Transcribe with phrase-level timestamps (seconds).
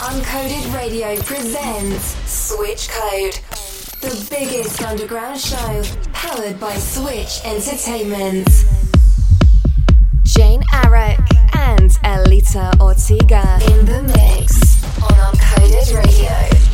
[0.00, 3.34] Uncoded Radio presents Switch Code,
[4.00, 5.82] the biggest underground show
[6.12, 8.48] powered by Switch Entertainment.
[10.22, 11.18] Jane Arrak
[11.56, 16.67] and Aelita Ortega in the mix on Uncoded Radio.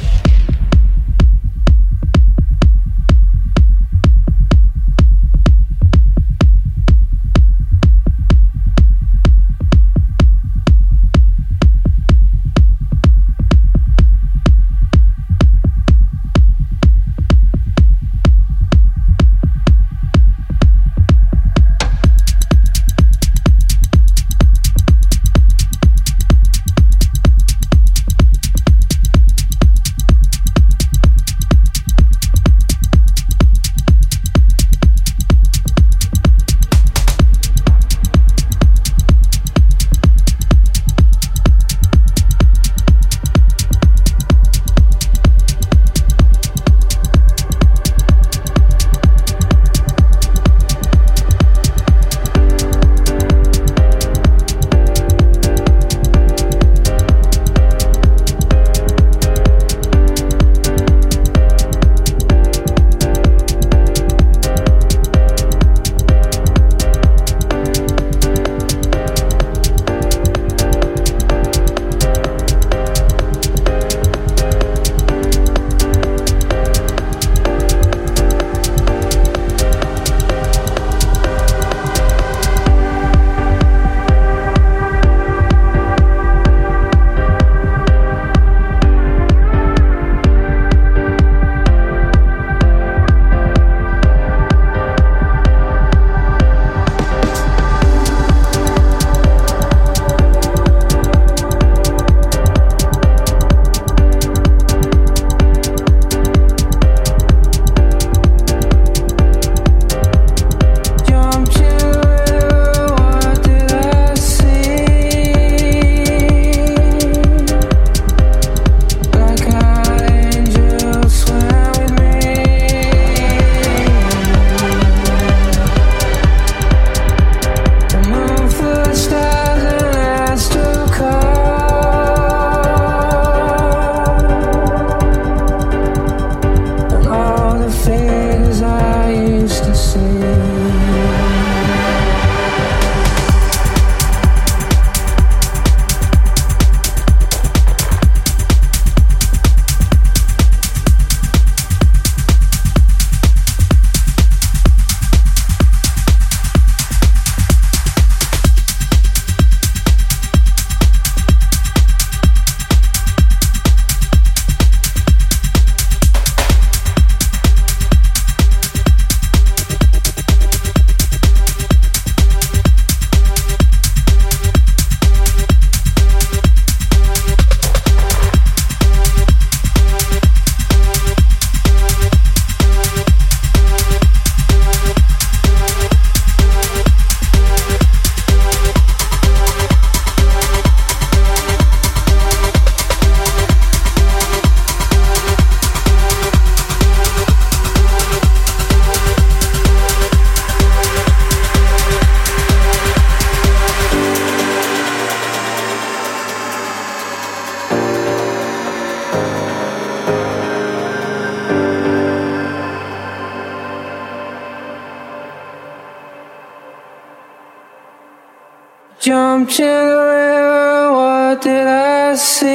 [219.04, 222.54] Jumped in the river, what did I see?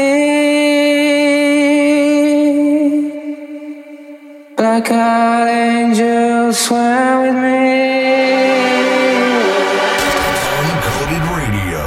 [4.57, 7.69] Black eyed angels swam with me.
[10.57, 11.85] Uncoded Radio.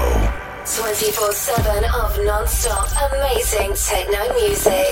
[0.65, 4.92] 24 7 of non stop amazing techno music.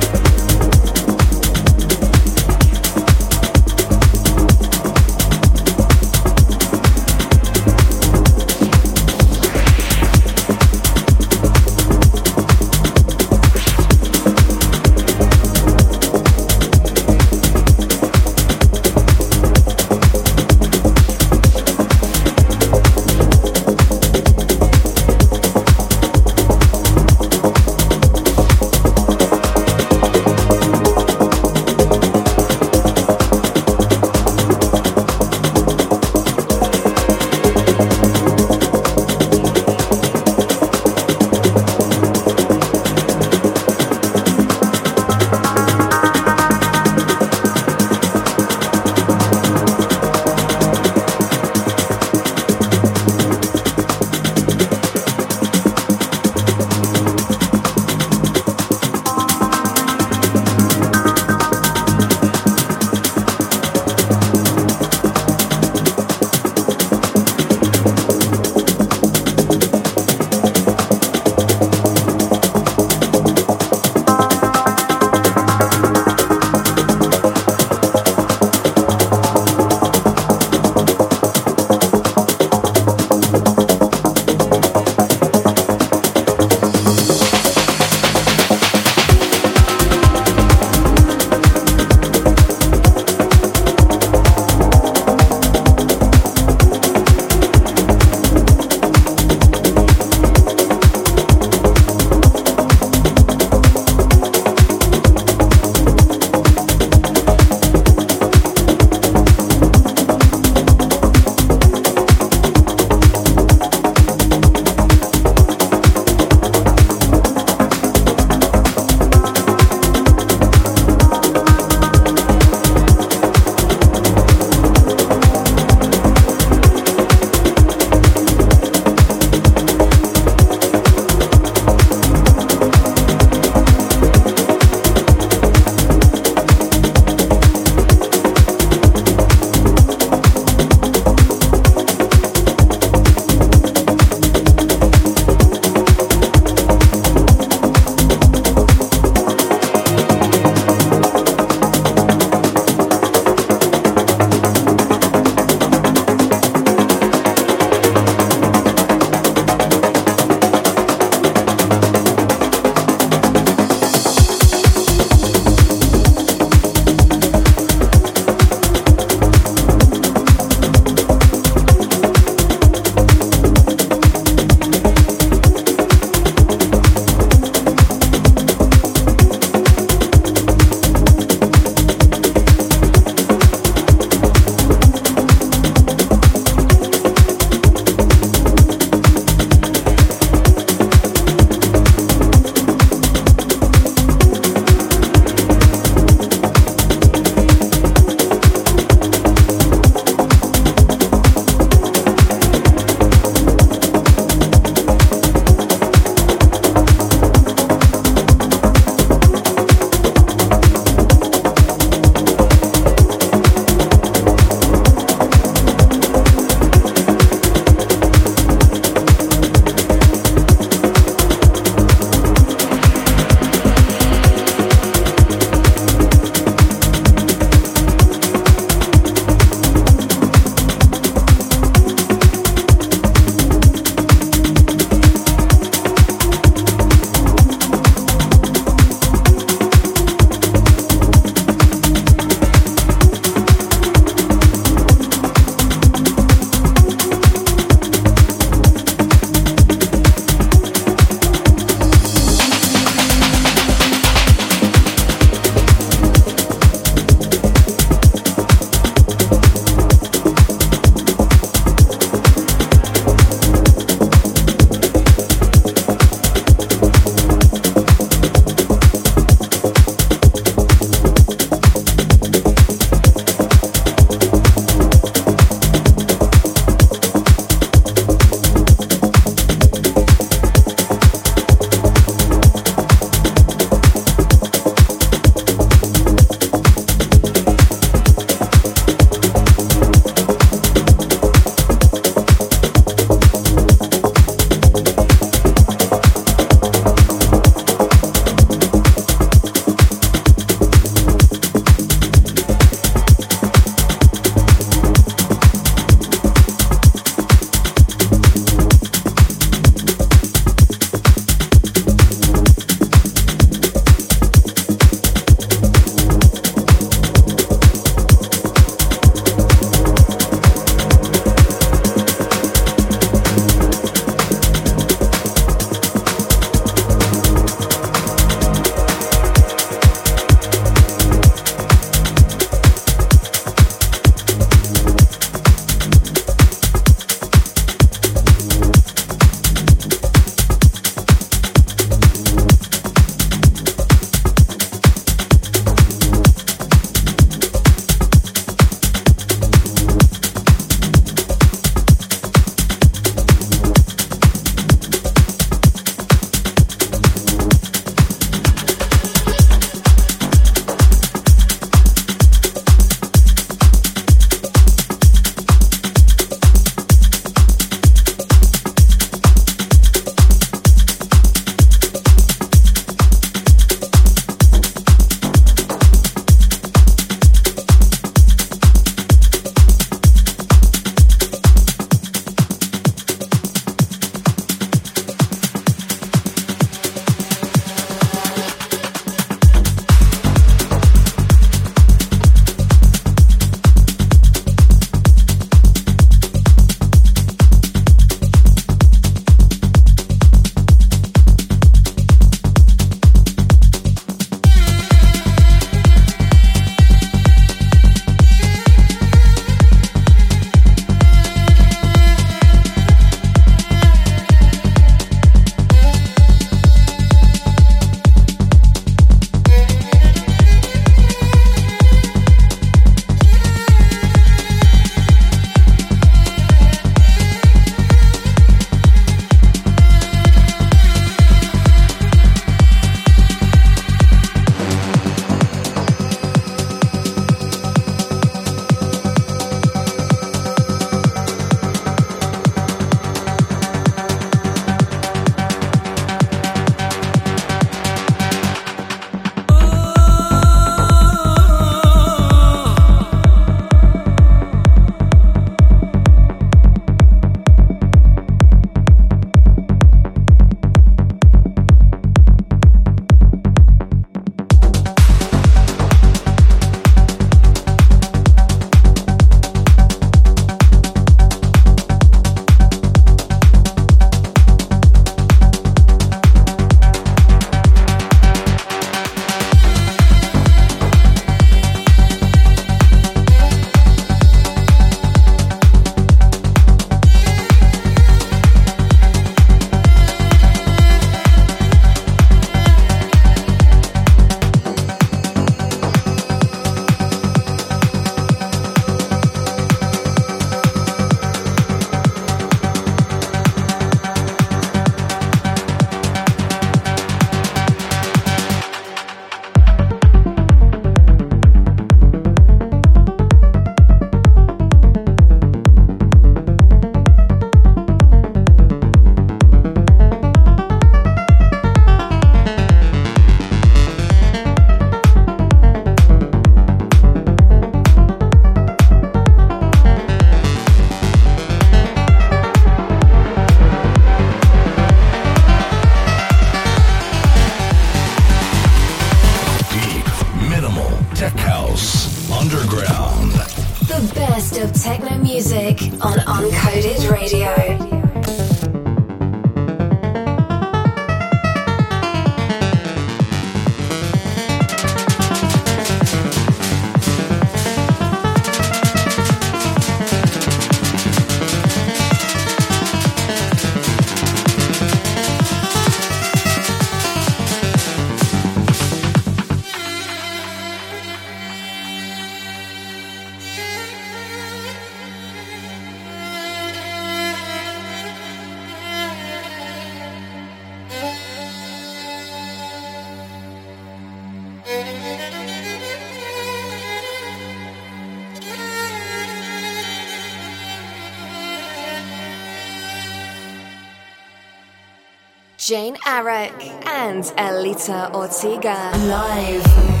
[595.71, 596.51] Jane Arrak
[596.85, 600.00] and Aelita Ortega live.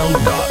[0.00, 0.49] Bruno Dot.